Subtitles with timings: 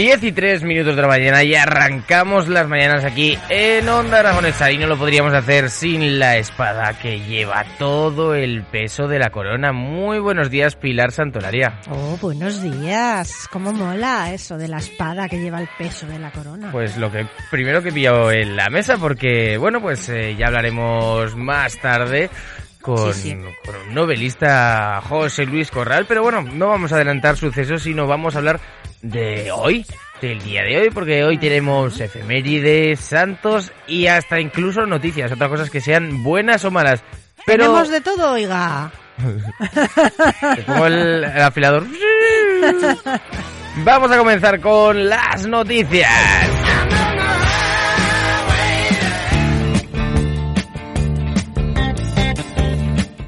[0.00, 4.72] 10 y 3 minutos de la mañana y arrancamos las mañanas aquí en Onda Aragonesa
[4.72, 9.28] y no lo podríamos hacer sin la espada que lleva todo el peso de la
[9.28, 9.72] corona.
[9.74, 11.80] Muy buenos días Pilar Santolaria.
[11.90, 13.46] Oh, buenos días.
[13.52, 16.72] ¿Cómo mola eso de la espada que lleva el peso de la corona?
[16.72, 21.36] Pues lo que primero que pillado en la mesa porque bueno pues eh, ya hablaremos
[21.36, 22.30] más tarde
[22.80, 23.36] con, Sí, sí.
[23.66, 28.34] con un novelista José Luis Corral, pero bueno, no vamos a adelantar sucesos, sino vamos
[28.34, 28.60] a hablar
[29.02, 29.84] de hoy,
[30.20, 35.70] del día de hoy, porque hoy tenemos efemérides, santos y hasta incluso noticias, otras cosas
[35.70, 37.02] que sean buenas o malas.
[37.46, 38.92] Pero Tenemos de todo, oiga.
[40.56, 41.86] te pongo el, el afilador.
[43.84, 46.10] Vamos a comenzar con las noticias.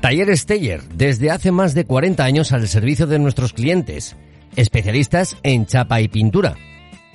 [0.01, 4.17] Talleres Teller, desde hace más de 40 años al servicio de nuestros clientes,
[4.57, 6.57] especialistas en chapa y pintura.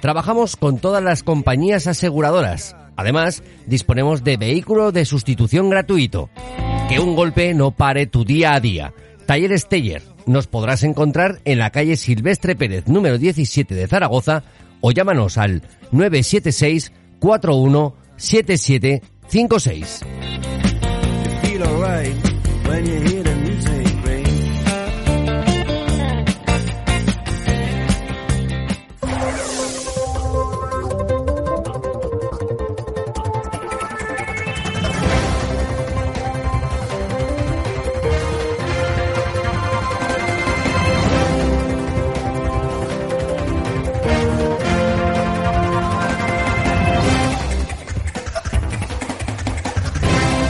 [0.01, 2.75] Trabajamos con todas las compañías aseguradoras.
[2.95, 6.29] Además, disponemos de vehículo de sustitución gratuito.
[6.89, 8.93] Que un golpe no pare tu día a día.
[9.25, 14.43] Talleres Teller, nos podrás encontrar en la calle Silvestre Pérez número 17 de Zaragoza
[14.81, 20.01] o llámanos al 976 41 7756.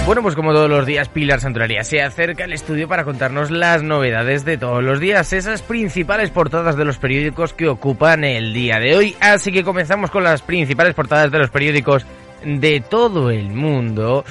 [0.07, 3.84] Bueno, pues como todos los días, Pilar Santolaria se acerca al estudio para contarnos las
[3.84, 8.79] novedades de todos los días, esas principales portadas de los periódicos que ocupan el día
[8.79, 9.17] de hoy.
[9.19, 12.06] Así que comenzamos con las principales portadas de los periódicos
[12.46, 14.23] de todo el mundo.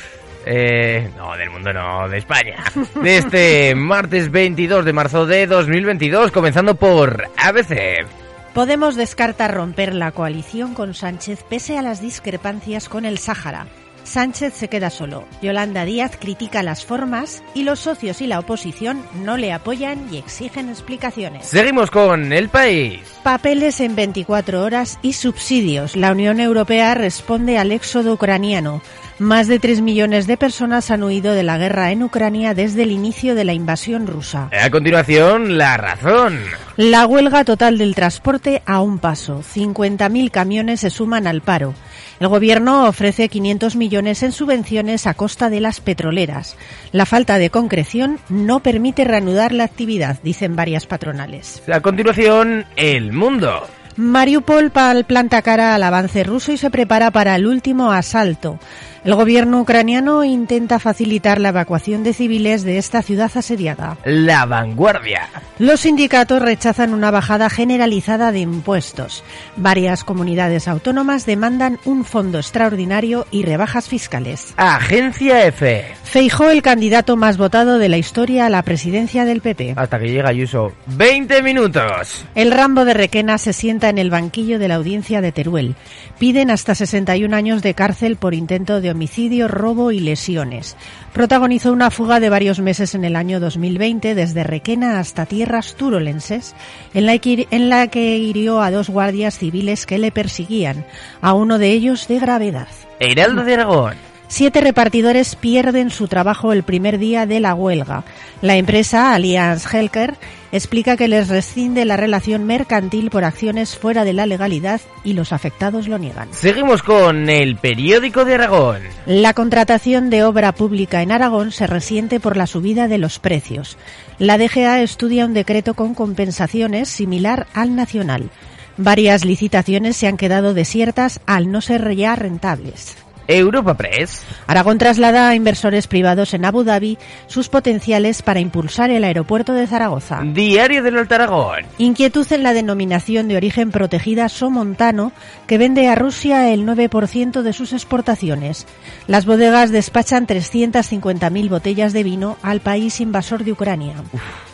[0.46, 2.56] Eh, no, del mundo no, de España.
[3.02, 8.06] De este martes 22 de marzo de 2022, comenzando por ABC.
[8.54, 13.66] Podemos descartar romper la coalición con Sánchez pese a las discrepancias con el Sáhara.
[14.06, 15.24] Sánchez se queda solo.
[15.42, 20.18] Yolanda Díaz critica las formas y los socios y la oposición no le apoyan y
[20.18, 21.46] exigen explicaciones.
[21.46, 23.00] Seguimos con El País.
[23.22, 25.96] Papeles en 24 horas y subsidios.
[25.96, 28.80] La Unión Europea responde al éxodo ucraniano.
[29.18, 32.90] Más de 3 millones de personas han huido de la guerra en Ucrania desde el
[32.90, 34.50] inicio de la invasión rusa.
[34.52, 36.38] A continuación, La Razón.
[36.76, 39.40] La huelga total del transporte a un paso.
[39.42, 41.72] 50.000 camiones se suman al paro.
[42.20, 46.58] El gobierno ofrece 500 millones en subvenciones a costa de las petroleras.
[46.92, 51.62] La falta de concreción no permite reanudar la actividad, dicen varias patronales.
[51.72, 53.66] A continuación, El Mundo.
[53.98, 58.58] Mariupol pal- planta cara al avance ruso y se prepara para el último asalto.
[59.06, 63.96] El gobierno ucraniano intenta facilitar la evacuación de civiles de esta ciudad asediada.
[64.04, 65.28] La Vanguardia.
[65.60, 69.22] Los sindicatos rechazan una bajada generalizada de impuestos.
[69.56, 74.52] Varias comunidades autónomas demandan un fondo extraordinario y rebajas fiscales.
[74.56, 75.84] Agencia F.
[76.02, 79.74] Feijó el candidato más votado de la historia a la presidencia del PP.
[79.76, 80.72] Hasta que llega Ayuso.
[80.86, 82.24] 20 minutos.
[82.34, 85.76] El Rambo de Requena se sienta en el banquillo de la audiencia de Teruel.
[86.18, 90.76] Piden hasta 61 años de cárcel por intento de homicidio, robo y lesiones.
[91.12, 96.54] Protagonizó una fuga de varios meses en el año 2020 desde Requena hasta tierras turolenses,
[96.94, 100.86] en la que, hirió a dos guardias civiles que le perseguían,
[101.20, 102.68] a uno de ellos de gravedad.
[102.98, 104.15] Heraldo de Aragón.
[104.28, 108.04] Siete repartidores pierden su trabajo el primer día de la huelga.
[108.42, 110.14] La empresa Allianz Helker
[110.50, 115.32] explica que les rescinde la relación mercantil por acciones fuera de la legalidad y los
[115.32, 116.28] afectados lo niegan.
[116.32, 118.82] Seguimos con el periódico de Aragón.
[119.06, 123.78] La contratación de obra pública en Aragón se resiente por la subida de los precios.
[124.18, 128.30] La DGA estudia un decreto con compensaciones similar al nacional.
[128.76, 132.96] Varias licitaciones se han quedado desiertas al no ser ya rentables.
[133.28, 134.22] Europa Press.
[134.46, 139.66] Aragón traslada a inversores privados en Abu Dhabi sus potenciales para impulsar el aeropuerto de
[139.66, 140.20] Zaragoza.
[140.24, 141.64] Diario del Alto Aragón.
[141.78, 145.12] Inquietud en la denominación de origen protegida Somontano,
[145.46, 148.66] que vende a Rusia el 9% de sus exportaciones.
[149.06, 153.94] Las bodegas despachan 350.000 botellas de vino al país invasor de Ucrania.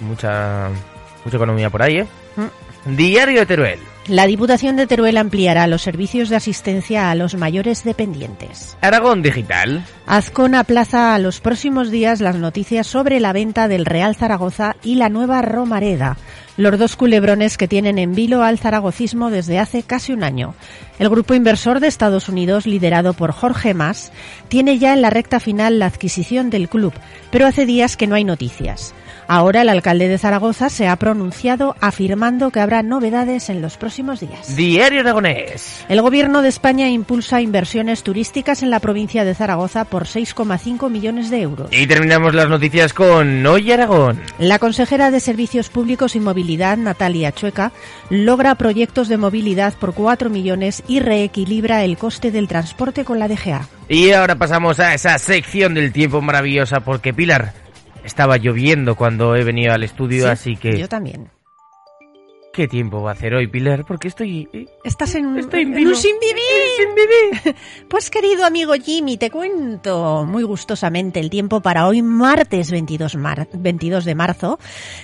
[0.01, 0.71] Mucha,
[1.25, 2.07] mucha economía por ahí, ¿eh?
[2.37, 2.97] Mm.
[2.97, 3.92] Diario de Teruel.
[4.09, 8.77] La Diputación de Teruel ampliará los servicios de asistencia a los mayores dependientes.
[8.81, 9.85] Aragón Digital.
[10.07, 14.97] Azcón aplaza a los próximos días las noticias sobre la venta del Real Zaragoza y
[14.97, 16.17] la nueva Romareda,
[16.57, 20.57] los dos culebrones que tienen en vilo al zaragocismo desde hace casi un año.
[20.99, 24.11] El grupo inversor de Estados Unidos, liderado por Jorge Mas,
[24.49, 26.93] tiene ya en la recta final la adquisición del club,
[27.31, 28.95] pero hace días que no hay noticias.
[29.29, 34.21] Ahora el alcalde de Zaragoza se ha pronunciado afirmando que habrá novedades en los próximos
[34.21, 34.57] días.
[34.57, 35.85] Diario Aragonés.
[35.89, 41.31] El gobierno de España impulsa inversiones turísticas en la provincia de Zaragoza por 6,5 millones
[41.31, 41.69] de euros.
[41.73, 44.21] Y terminamos las noticias con Hoy Aragón.
[44.39, 47.73] La consejera de Servicios Públicos y Movilidad, Natalia Chueca,
[48.11, 53.29] logra proyectos de movilidad por 4 millones y reequilibra el coste del transporte con la
[53.29, 53.69] DGA.
[53.89, 57.62] Y ahora pasamos a esa sección del tiempo maravillosa porque Pilar
[58.05, 61.31] estaba lloviendo cuando he venido al estudio, Sí, así que Yo también.
[62.53, 63.85] ¿Qué tiempo va a hacer hoy, Pilar?
[63.87, 66.43] Porque estoy eh, Estás en un, Estoy en un sin vivir.
[66.77, 66.95] sin
[67.45, 67.57] vivir.
[67.89, 73.49] Pues querido amigo Jimmy, te cuento muy gustosamente el tiempo para hoy martes 22, mar-
[73.53, 74.59] 22 de marzo,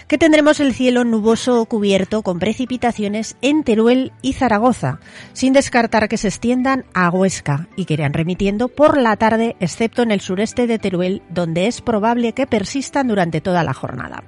[0.06, 5.00] que tendremos el cielo nuboso cubierto con precipitaciones en Teruel y Zaragoza,
[5.32, 10.02] sin descartar que se extiendan a Huesca y que irán remitiendo por la tarde, excepto
[10.02, 14.22] en el sureste de Teruel, donde es probable que persistan durante toda la jornada.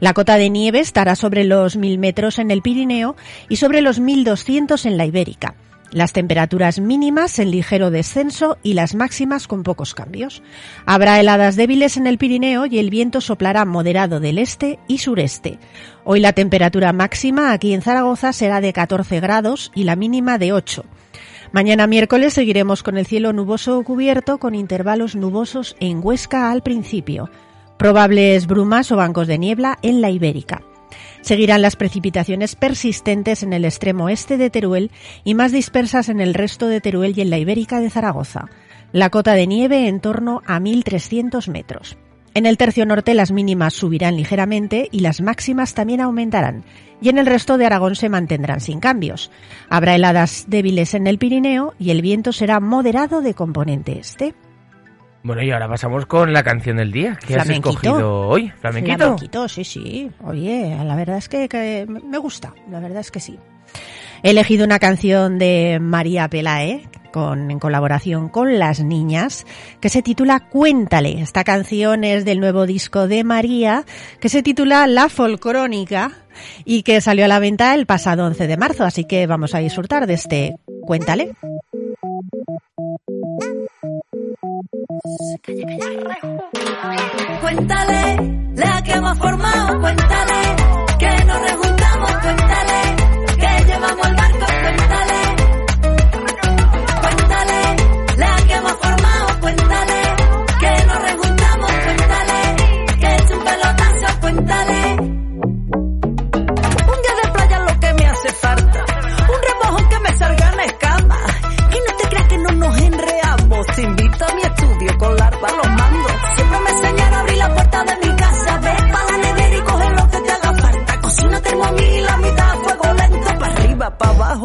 [0.00, 3.16] La cota de nieve estará sobre los 1000 metros en el Pirineo
[3.50, 5.54] y sobre los 1200 en la Ibérica.
[5.92, 10.42] Las temperaturas mínimas en ligero descenso y las máximas con pocos cambios.
[10.86, 15.58] Habrá heladas débiles en el Pirineo y el viento soplará moderado del este y sureste.
[16.04, 20.52] Hoy la temperatura máxima aquí en Zaragoza será de 14 grados y la mínima de
[20.52, 20.84] 8.
[21.52, 27.28] Mañana miércoles seguiremos con el cielo nuboso cubierto con intervalos nubosos en Huesca al principio.
[27.80, 30.60] Probables brumas o bancos de niebla en la Ibérica.
[31.22, 34.90] Seguirán las precipitaciones persistentes en el extremo este de Teruel
[35.24, 38.50] y más dispersas en el resto de Teruel y en la Ibérica de Zaragoza.
[38.92, 41.96] La cota de nieve en torno a 1.300 metros.
[42.34, 46.64] En el tercio norte las mínimas subirán ligeramente y las máximas también aumentarán,
[47.00, 49.30] y en el resto de Aragón se mantendrán sin cambios.
[49.70, 54.34] Habrá heladas débiles en el Pirineo y el viento será moderado de componente este.
[55.22, 57.18] Bueno, y ahora pasamos con la canción del día.
[57.26, 58.50] ¿Qué has escogido hoy?
[58.60, 58.96] ¿Flamenquito?
[58.96, 60.10] Flamenquito, sí, sí.
[60.24, 63.38] Oye, la verdad es que, que me gusta, la verdad es que sí.
[64.22, 69.46] He elegido una canción de María Pelae, con, en colaboración con las niñas,
[69.80, 71.20] que se titula Cuéntale.
[71.20, 73.84] Esta canción es del nuevo disco de María,
[74.20, 76.12] que se titula La Folcrónica,
[76.64, 79.58] y que salió a la venta el pasado 11 de marzo, así que vamos a
[79.58, 81.32] disfrutar de este Cuéntale.
[87.40, 90.56] Cuéntale la que hemos formado, cuéntale
[90.98, 92.99] que nos rejuntamos, cuéntale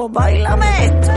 [0.06, 1.12] abajo, bailame esto.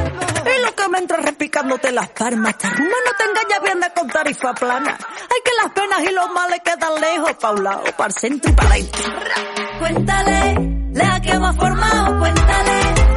[0.44, 3.90] Y lo que me entra repicándote las palmas, esta rumba no te engañas bien de
[3.94, 4.92] con tarifa plana.
[4.92, 8.50] Hay que las penas y los males quedan lejos, pa' un lado, pa' el centro
[8.50, 9.02] y para adentro.
[9.78, 13.07] Cuéntale la que hemos formado, cuéntale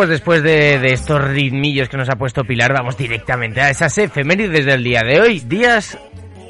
[0.00, 3.98] pues después de, de estos ritmillos que nos ha puesto Pilar, vamos directamente a esas
[3.98, 5.40] efemérides del día de hoy.
[5.40, 5.98] Días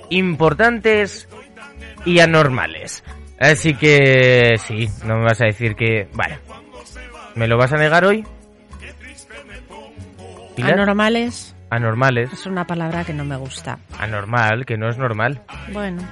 [0.09, 1.29] importantes
[2.05, 3.03] y anormales.
[3.41, 6.07] Así que sí, no me vas a decir que...
[6.15, 6.37] Bueno,
[7.35, 8.25] ¿me lo vas a negar hoy?
[10.55, 10.75] Pilar?
[10.75, 12.33] Anormales Anormales.
[12.33, 13.81] es una palabra que no me gusta.
[13.99, 15.43] Anormal, que no es normal.
[15.73, 16.03] Bueno,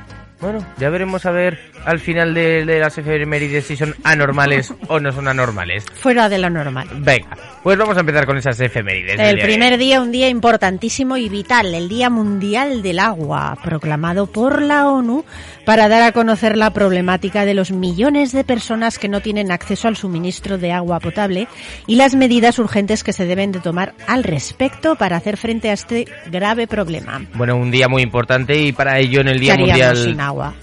[0.40, 5.00] Bueno, ya veremos a ver al final de, de las efemérides si son anormales o
[5.00, 5.84] no son anormales.
[5.94, 6.88] fuera de lo normal.
[6.98, 9.18] Venga, pues vamos a empezar con esas efemérides.
[9.18, 9.78] El primer hoy.
[9.78, 15.24] día, un día importantísimo y vital, el Día Mundial del Agua, proclamado por la ONU
[15.64, 19.88] para dar a conocer la problemática de los millones de personas que no tienen acceso
[19.88, 21.48] al suministro de agua potable
[21.86, 25.72] y las medidas urgentes que se deben de tomar al respecto para hacer frente a
[25.72, 27.22] este grave problema.
[27.34, 30.16] Bueno, un día muy importante y para ello en el ¿Qué Día Mundial...
[30.28, 30.54] agua?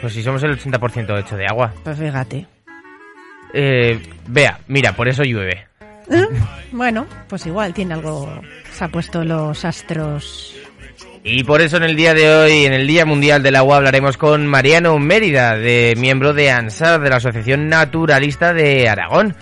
[0.00, 1.72] Pues si somos el 80% hecho de agua.
[1.84, 2.46] Pues fíjate.
[3.54, 5.66] Eh, vea, mira, por eso llueve.
[6.10, 6.26] ¿Eh?
[6.72, 8.28] Bueno, pues igual tiene algo.
[8.72, 10.54] Se ha puesto los astros.
[11.24, 14.16] Y por eso en el día de hoy, en el Día Mundial del Agua, hablaremos
[14.16, 19.36] con Mariano Mérida, de miembro de ANSAR, de la Asociación Naturalista de Aragón.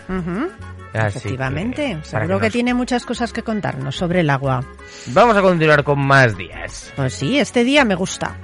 [0.93, 4.62] Así Efectivamente, que, seguro que, nos- tiene muchas cosas que contarnos sobre el agua.
[5.07, 6.93] Vamos a continuar con más días.
[6.97, 8.37] Pues sí, este día me gusta.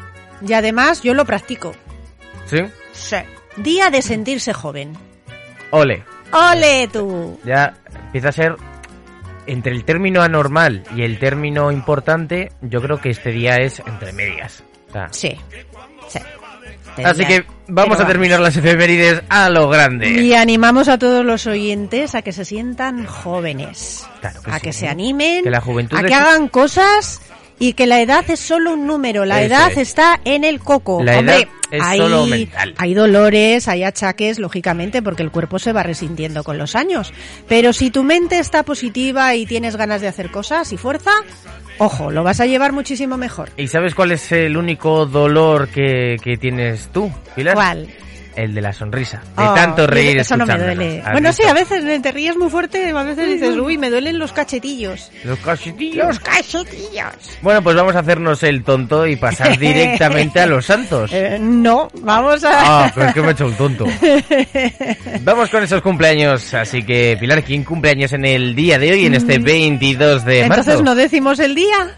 [0.47, 1.73] Y además yo lo practico.
[2.47, 2.59] ¿Sí?
[2.93, 3.16] Sí.
[3.57, 4.97] Día de sentirse joven.
[5.71, 6.05] Ole.
[6.33, 7.38] ¡Ole tú!
[7.45, 7.75] Ya
[8.05, 8.57] empieza a ser
[9.47, 14.12] entre el término anormal y el término importante, yo creo que este día es entre
[14.12, 14.62] medias.
[14.88, 15.37] O sea, Sí.
[16.09, 16.19] Sí.
[17.05, 20.09] Así que vamos a terminar las efemérides a lo grande.
[20.09, 24.07] Y animamos a todos los oyentes a que se sientan jóvenes.
[24.21, 24.61] Claro que a sí.
[24.62, 25.45] que se animen.
[25.45, 27.21] Que la juventud a que hagan cosas.
[27.58, 29.78] Y que la edad es solo un número, la Eso edad es.
[29.78, 31.02] está en el coco.
[31.02, 32.75] La Hombre, edad es hay, solo mental.
[32.76, 37.12] hay dolores, hay achaques, lógicamente, porque el cuerpo se va resintiendo con los años.
[37.48, 41.12] Pero si tu mente está positiva y tienes ganas de hacer cosas y fuerza,
[41.78, 43.50] ojo, lo vas a llevar muchísimo mejor.
[43.56, 47.54] ¿Y sabes cuál es el único dolor que, que tienes tú, Pilar?
[47.54, 47.88] ¿Cuál?
[48.37, 49.23] El de la sonrisa.
[49.37, 51.00] De Oh, tanto reír Eso no me duele.
[51.05, 51.43] ¿Has Bueno, visto?
[51.43, 55.11] sí, a veces te ríes muy fuerte, a veces dices, uy, me duelen los cachetillos.
[55.25, 56.07] Los cachetillos.
[56.07, 57.38] Los cachetillos.
[57.43, 61.11] Bueno, pues vamos a hacernos el tonto y pasar directamente a los santos.
[61.12, 62.85] Eh, no, vamos a...
[62.85, 63.87] Ah, pero es que me he hecho un tonto.
[65.23, 66.52] Vamos con esos cumpleaños.
[66.55, 70.49] Así que, Pilar, ¿quién cumpleaños en el día de hoy, en este 22 de marzo?
[70.49, 70.61] Mm.
[70.61, 71.97] Entonces no decimos el día.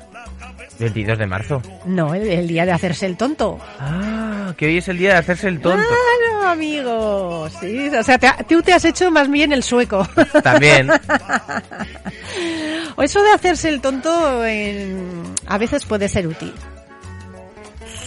[0.79, 1.63] 22 de marzo.
[1.87, 3.59] No, el, el día de hacerse el tonto.
[3.81, 5.85] Ah, que hoy es el día de hacerse el tonto.
[5.87, 7.49] Claro, amigo.
[7.61, 10.07] Sí, o sea, te, tú te has hecho más bien el sueco.
[10.43, 10.91] También.
[12.97, 16.53] o eso de hacerse el tonto en- a veces puede ser útil.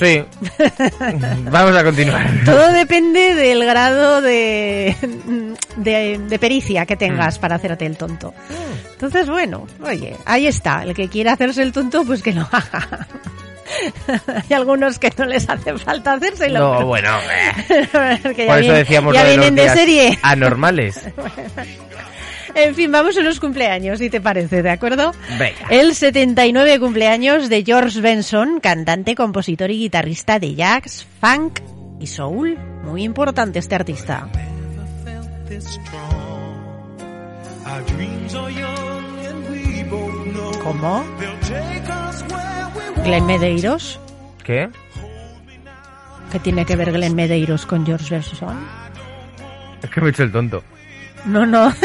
[0.01, 0.24] Sí.
[1.51, 2.27] Vamos a continuar.
[2.43, 4.96] Todo depende del grado de,
[5.75, 7.41] de, de pericia que tengas Mm.
[7.41, 8.34] para hacerte el tonto.
[8.93, 10.81] Entonces, bueno, oye, ahí está.
[10.84, 13.08] El que quiera hacerse el tonto, pues que lo haga.
[14.50, 16.60] Hay algunos que no les hace falta hacérselo.
[16.60, 17.10] No, pero- bueno.
[17.20, 17.53] eh.
[17.70, 20.20] ya Por eso vienen- decíamos ya lo de los vienen de serie.
[20.24, 21.00] anormales.
[22.55, 25.13] En fin, vamos a los cumpleaños, si te parece, ¿de acuerdo?
[25.39, 25.67] Venga.
[25.70, 31.60] El 79 cumpleaños de George Benson, cantante, compositor y guitarrista de jazz, funk
[32.00, 32.58] y soul.
[32.84, 34.27] Muy importante este artista.
[40.63, 41.03] ¿Cómo?
[43.03, 44.00] Glenn Medeiros.
[44.43, 44.70] ¿Qué?
[46.31, 48.58] ¿Qué tiene que ver Glenn Medeiros con George Benson?
[49.81, 50.63] Es que me he hecho el tonto.
[51.25, 51.74] No, no.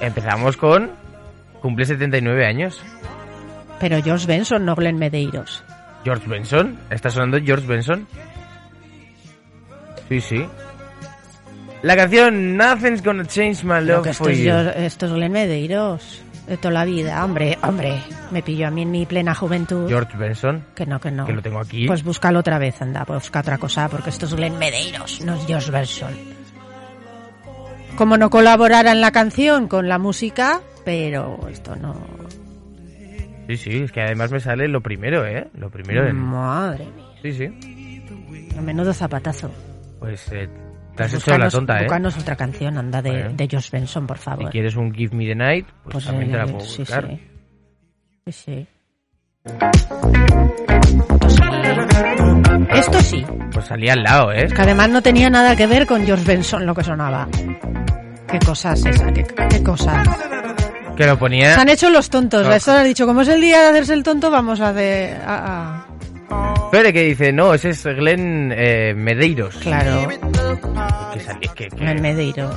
[0.00, 0.90] Empezamos con...
[1.60, 2.80] Cumple 79 años.
[3.80, 5.64] Pero George Benson, no Glenn Medeiros.
[6.04, 6.78] George Benson.
[6.90, 8.06] ¿Está sonando George Benson?
[10.08, 10.46] Sí, sí.
[11.82, 14.52] La canción Nothing's Gonna Change My Love for es, You.
[14.76, 16.22] Esto es Glenn Medeiros.
[16.46, 17.24] De toda la vida.
[17.24, 18.00] Hombre, hombre.
[18.30, 19.88] Me pilló a mí en mi plena juventud.
[19.88, 20.64] George Benson.
[20.76, 21.26] Que no, que no.
[21.26, 21.88] Que lo tengo aquí.
[21.88, 23.04] Pues búscalo otra vez, anda.
[23.04, 26.35] Busca otra cosa, porque esto es Glenn Medeiros, no es George Benson.
[27.96, 31.94] Como no colaborara en la canción con la música, pero esto no...
[33.48, 35.48] Sí, sí, es que además me sale lo primero, ¿eh?
[35.54, 36.12] Lo primero de...
[36.12, 37.04] Madre mía.
[37.22, 37.48] Sí, sí.
[38.60, 39.50] Menudo zapatazo.
[40.00, 40.48] Pues eh,
[40.96, 41.82] te has hecho la tonta, ¿eh?
[41.84, 44.50] búscanos otra canción, anda, de, de George Benson, por Si favor.
[44.50, 47.06] quieres un Give Me the Night, pues, Pues, también te la eh, puedo sí, buscar.
[47.06, 47.20] sí.
[48.26, 48.66] Sí, sí.
[52.74, 54.48] Esto sí, Pues salía al lado, ¿eh?
[54.48, 57.28] que además no tenía nada que ver con George Benson lo que sonaba.
[58.30, 59.12] ¿Qué cosas esa?
[59.12, 60.06] ¿Qué, qué cosas?
[60.96, 61.54] Que lo ponía...
[61.54, 62.46] Se han hecho los tontos.
[62.46, 62.52] No.
[62.52, 65.20] Esto han dicho, como es el día de hacerse el tonto, vamos a hacer...
[65.26, 65.86] a-
[66.28, 69.54] a- Espere, que dice, no, ese es Glenn eh, Medeiros.
[69.56, 70.08] Claro,
[71.14, 72.54] Que salía, que, que- en Medeiros.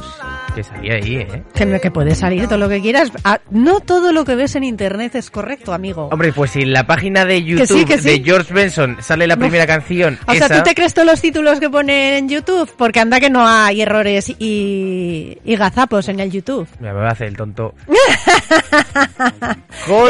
[0.56, 1.44] que salía ahí, ¿eh?
[1.54, 3.12] Que, me- que puede salir todo lo que quieras.
[3.24, 6.10] Ah, no todo lo que ves en internet es correcto, amigo.
[6.12, 8.10] Hombre, pues si en la página de YouTube sí, que sí.
[8.10, 11.60] de George Benson sale la primera canción, O sea, ¿tú te crees todos los títulos
[11.60, 12.70] que pone en YouTube?
[12.78, 16.68] Porque anda que no hay errores y, y gazapos en el YouTube.
[16.80, 17.76] Mira, me va a hacer el tonto.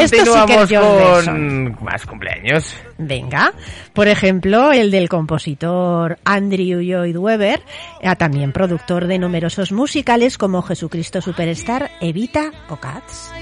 [0.00, 2.74] sí que es Continuamos George con más cumpleaños.
[3.02, 3.54] Venga,
[3.94, 7.62] por ejemplo, el del compositor Andrew Lloyd Webber,
[8.02, 13.32] eh, también productor de numerosos musicales como Jesucristo Superstar, Evita o Cats.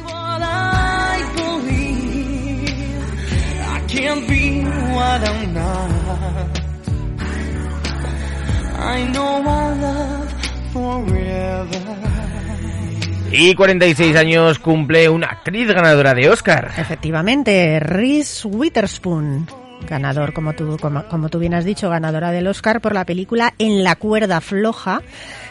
[13.31, 16.71] Y 46 años cumple una actriz ganadora de Oscar.
[16.79, 19.47] Efectivamente, Reese Witherspoon,
[19.87, 23.53] ganador, como tú, como, como tú bien has dicho, ganadora del Oscar por la película
[23.59, 25.03] En la cuerda floja,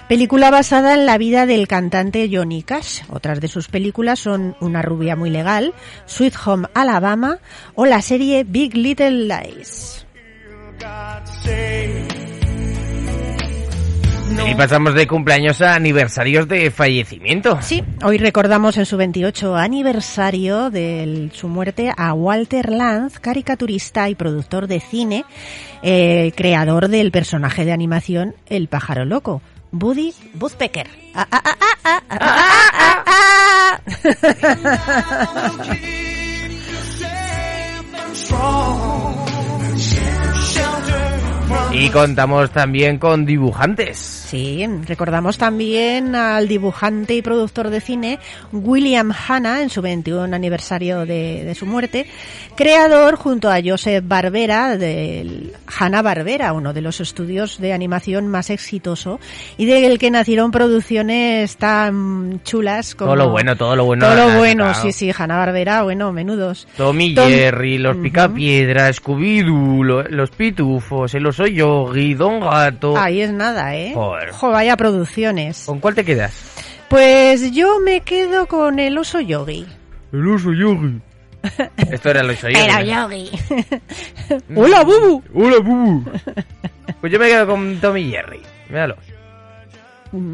[0.09, 3.01] película basada en la vida del cantante Johnny Cash.
[3.09, 5.73] Otras de sus películas son Una rubia muy legal,
[6.07, 7.37] Sweet Home Alabama
[7.75, 10.05] o la serie Big Little Lies.
[14.29, 17.59] Y pasamos de cumpleaños a aniversarios de fallecimiento.
[17.61, 24.15] Sí, hoy recordamos en su 28 aniversario de su muerte a Walter Lanz, caricaturista y
[24.15, 25.25] productor de cine,
[25.81, 30.87] eh, creador del personaje de animación El pájaro loco, Buddy Woodpecker.
[31.13, 31.43] Ah, ah,
[32.09, 33.81] ah,
[41.71, 43.97] Y contamos también con dibujantes.
[43.97, 48.19] Sí, recordamos también al dibujante y productor de cine
[48.51, 52.05] William Hanna en su 21 aniversario de, de su muerte,
[52.55, 58.49] creador junto a Joseph Barbera del Hanna Barbera, uno de los estudios de animación más
[58.49, 59.19] exitoso
[59.57, 64.05] y del que nacieron producciones tan chulas como Todo lo bueno, todo lo bueno.
[64.07, 66.67] todo lo bueno, sí, sí, Hanna Barbera, bueno, menudos.
[66.75, 68.03] Tommy Tom- Jerry, los Ujú.
[68.03, 72.97] Picapiedras, Scooby-Doo, lo- los Pitufos, el Oso Yogi, Don Gato.
[72.97, 73.91] Ahí es nada, ¿eh?
[73.93, 74.31] Joder.
[74.31, 75.65] Jo, vaya producciones.
[75.67, 76.33] ¿Con cuál te quedas?
[76.89, 79.67] Pues yo me quedo con el oso yogi.
[80.11, 80.99] El Oso Yogi.
[81.91, 82.59] Esto era el Oso Yogi.
[82.65, 83.09] Era ¿no?
[83.11, 83.29] yogi.
[84.55, 85.21] Hola, Bubu.
[85.35, 86.03] Hola, Bubu.
[87.01, 88.41] Pues yo me quedo con Tommy Jerry.
[88.69, 88.95] Míralo.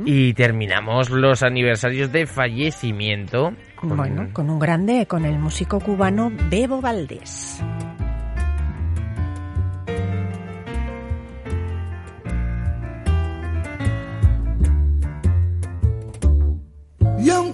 [0.06, 3.52] Y terminamos los aniversarios de fallecimiento.
[3.76, 7.62] con- Bueno, con un grande, con el músico cubano Bebo Valdés.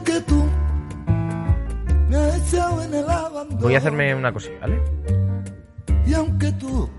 [0.10, 0.46] Y aunque tú
[2.10, 4.82] me has echado en el abandono, Voy a hacerme una cosita, ¿vale?
[6.06, 6.90] y aunque tú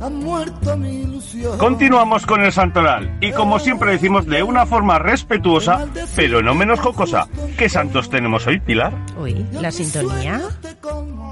[0.00, 4.98] has muerto mi ilusión, Continuamos con el santoral y como siempre decimos de una forma
[5.00, 7.26] respetuosa, pero no menos jocosa.
[7.58, 8.92] ¿Qué santos tenemos hoy, Pilar?
[9.18, 10.40] Uy, la sintonía.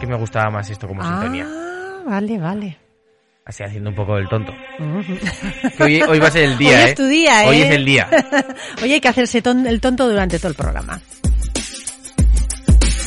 [0.00, 1.46] Que me gustaba más esto como Ah, sintonía.
[2.08, 2.78] vale, vale.
[3.46, 4.52] Así haciendo un poco del tonto.
[5.80, 6.88] Hoy, hoy va a ser el día, Hoy ¿eh?
[6.88, 7.48] es tu día, ¿eh?
[7.48, 8.08] Hoy es el día.
[8.82, 10.98] Hoy hay que hacerse ton- el tonto durante todo el programa.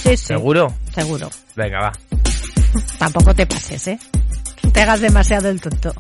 [0.04, 0.18] Sí, sí.
[0.18, 0.74] ¿Seguro?
[0.94, 1.30] Seguro.
[1.56, 1.92] Venga, va.
[3.00, 4.00] Tampoco te pases, ¿eh?
[4.72, 5.94] Te hagas demasiado el tonto.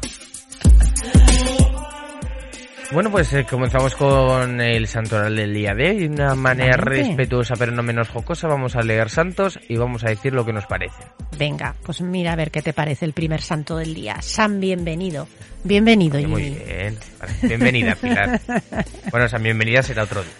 [2.92, 5.98] Bueno, pues eh, comenzamos con el santoral del día de hoy.
[6.00, 10.10] De una manera respetuosa pero no menos jocosa vamos a leer santos y vamos a
[10.10, 11.04] decir lo que nos parece.
[11.38, 14.22] Venga, pues mira a ver qué te parece el primer santo del día.
[14.22, 15.28] San bienvenido.
[15.66, 16.56] Bienvenido, Muy Jimmy.
[16.66, 16.98] bien.
[17.20, 18.40] Vale, Bienvenida, Pilar.
[19.12, 20.32] Bueno, esa bienvenida será otro día.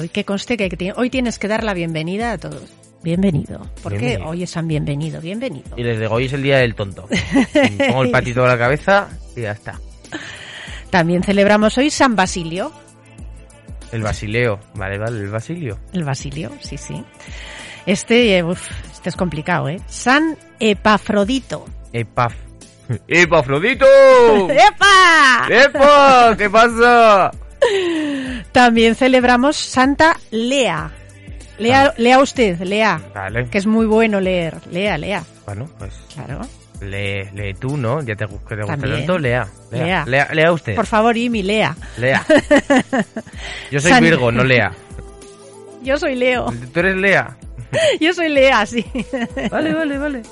[0.00, 2.72] Hoy que conste que hoy tienes que dar la bienvenida a todos.
[3.02, 3.68] Bienvenido.
[3.82, 5.68] Porque hoy es San bienvenido, bienvenido.
[5.76, 7.06] Y les digo, hoy es el día del tonto.
[7.88, 9.78] Pongo el patito a la cabeza y ya está.
[10.90, 12.72] También celebramos hoy San Basilio.
[13.92, 14.58] El basileo.
[14.74, 15.78] Vale, vale, el basilio.
[15.92, 17.04] El Basilio, sí, sí.
[17.86, 18.60] Este, uf,
[18.92, 19.80] este es complicado, ¿eh?
[19.86, 21.66] San Epafrodito.
[21.92, 22.34] Epaf.
[23.08, 23.86] ¡Epafrodito!
[24.50, 25.46] ¡Epa!
[25.48, 26.34] ¡Epa!
[26.36, 27.30] ¿Qué pasa?
[28.52, 30.90] También celebramos Santa Lea.
[31.58, 33.00] Lea, lea usted, lea.
[33.14, 33.48] Vale.
[33.48, 34.56] Que es muy bueno leer.
[34.70, 35.22] Lea, lea.
[35.46, 36.40] Bueno, pues Claro.
[36.90, 38.02] Lee, lee tú, ¿no?
[38.02, 38.98] Ya te, que te gusta También.
[38.98, 39.46] tanto, lea.
[39.70, 39.84] Lea.
[39.84, 40.04] Lea.
[40.06, 40.74] Lea, lea usted.
[40.74, 41.76] Por favor, Imi, lea.
[41.98, 42.24] Lea.
[43.70, 44.72] Yo soy San- Virgo, no Lea.
[45.82, 46.52] Yo soy Leo.
[46.72, 47.36] ¿Tú eres Lea?
[48.00, 48.84] Yo soy Lea, sí.
[49.50, 50.22] Vale, vale, vale.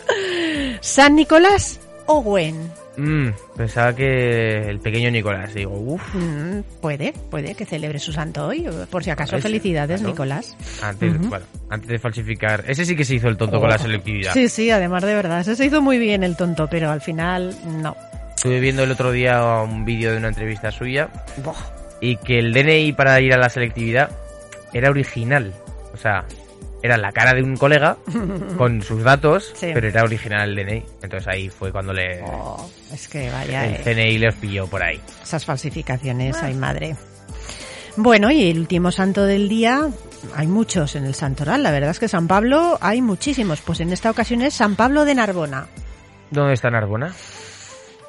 [0.81, 2.71] San Nicolás Owen.
[2.97, 5.55] Mm, pensaba que el pequeño Nicolás.
[5.55, 6.15] Digo, uff.
[6.15, 8.67] Mm, puede, puede que celebre su santo hoy.
[8.91, 10.13] Por si acaso, felicidades, claro.
[10.13, 10.57] Nicolás.
[10.83, 12.65] Antes, bueno, antes de falsificar.
[12.67, 14.33] Ese sí que se hizo el tonto con la selectividad.
[14.33, 15.41] Sí, sí, además de verdad.
[15.41, 17.97] Ese se hizo muy bien el tonto, pero al final no.
[18.37, 21.09] Estuve viendo el otro día un vídeo de una entrevista suya
[22.01, 24.11] y que el DNI para ir a la selectividad
[24.73, 25.55] era original.
[25.95, 26.25] O sea,
[26.83, 27.97] era la cara de un colega
[28.59, 29.71] con sus datos, Sí.
[29.73, 30.83] pero era original el DNI.
[31.03, 34.83] Entonces ahí fue cuando le Oh, es que vaya, el eh, CNI les pilló por
[34.83, 35.01] ahí.
[35.23, 36.97] esas falsificaciones, ay madre.
[37.97, 39.89] Bueno, y el último santo del día,
[40.35, 41.63] hay muchos en el santoral.
[41.63, 43.61] La verdad es que San Pablo hay muchísimos.
[43.61, 45.67] Pues en esta ocasión es San Pablo de Narbona.
[46.31, 47.13] ¿Dónde está Narbona?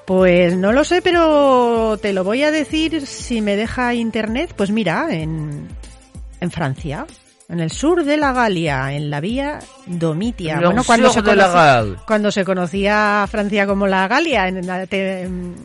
[0.05, 4.53] Pues no lo sé, pero te lo voy a decir si me deja internet.
[4.55, 5.67] Pues mira, en,
[6.39, 7.05] en Francia,
[7.49, 10.59] en el sur de la Galia, en la vía Domitia.
[10.59, 11.97] Bueno, cuando se, la Gal.
[12.07, 15.55] cuando se conocía Francia como la Galia, en, en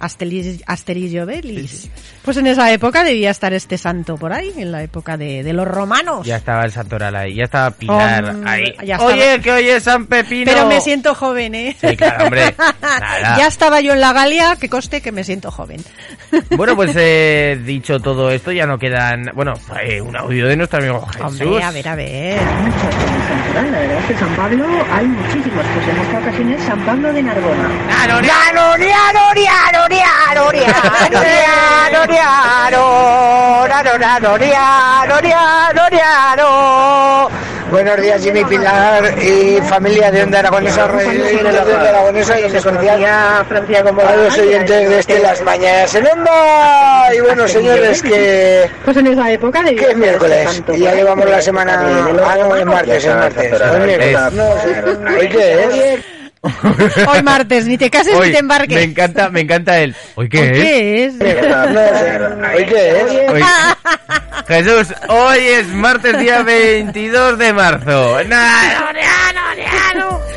[0.00, 1.88] Asteris, Asterix y Obelix.
[2.22, 5.52] Pues en esa época debía estar este santo por ahí, en la época de, de
[5.52, 6.26] los romanos.
[6.26, 8.74] Ya estaba el Santoral ahí, ya estaba Pilar Hombre, ahí.
[8.86, 9.12] ya estaba.
[9.12, 10.50] Oye, que hoy es San Pepino.
[10.52, 11.76] Pero me siento joven, ¿eh?
[11.80, 12.54] Sí, claro, hombre.
[12.82, 13.38] Nada.
[13.38, 15.82] ya estaba yo en la Galia, que coste que me siento joven.
[16.56, 19.30] Bueno, pues eh, dicho todo esto, ya no quedan.
[19.34, 21.40] Bueno, eh, un audio de nuestro amigo Jesús.
[21.42, 22.40] Hombre, a ver, a ver.
[23.54, 27.12] La verdad es que San Pablo hay muchísimos, pues en esta ocasión es San Pablo
[27.12, 27.68] de Narbona.
[37.70, 42.56] Buenos días, Jimmy Pilar y familia de Onda Aragonesa, oyentes de Onda Aragonesa y en
[42.56, 47.14] especial a los oyentes de este Las Mañanas en Onda.
[47.14, 51.30] Y bueno, señores, que, Pues en esa época de que es miércoles y ya llevamos
[51.30, 51.80] la semana.
[52.26, 53.52] Ah, no, es martes, es martes.
[53.60, 54.16] Hoy.
[55.18, 56.19] ¿Hoy qué es?
[57.08, 58.76] Hoy martes, ni te cases Hoy, ni te embarques.
[58.76, 59.94] me encanta, me encanta él.
[60.14, 61.14] ¿Hoy qué ¿Hoy es?
[61.18, 61.48] ¿Qué es?
[61.48, 62.48] No.
[62.56, 63.30] ¿Hoy qué es?
[63.30, 63.42] Hoy-
[64.48, 68.24] Jesús, hoy es martes día 22 de marzo.
[68.24, 68.36] No,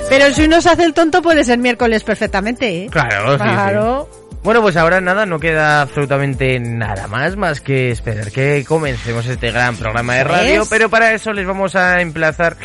[0.10, 2.88] Pero si uno se hace el tonto puede ser miércoles perfectamente, ¿eh?
[2.92, 3.50] Claro, sí, sí.
[3.50, 4.10] Claro.
[4.44, 9.52] Bueno, pues ahora nada, no queda absolutamente nada más, más que esperar que comencemos este
[9.52, 10.68] gran programa de radio, es.
[10.68, 12.58] pero para eso les vamos a emplazar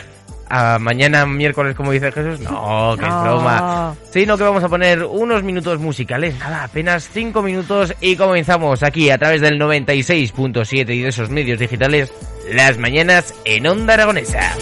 [0.51, 2.41] a mañana miércoles, como dice Jesús.
[2.41, 3.23] No, que es No.
[3.23, 3.95] broma.
[4.11, 9.11] Sino que vamos a poner unos minutos musicales, nada, apenas cinco minutos y comenzamos aquí
[9.11, 12.13] a través del 96.7 y de esos medios digitales,
[12.53, 14.55] las mañanas en Onda Aragonesa.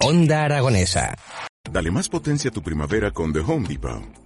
[0.00, 1.14] Onda Aragonesa.
[1.70, 4.25] Dale más potencia a tu primavera con The Home Depot.